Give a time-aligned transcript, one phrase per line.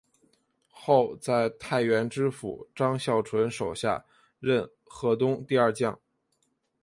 [0.71, 4.03] 后在太原知府张孝纯手下
[4.39, 5.99] 任河东第二将。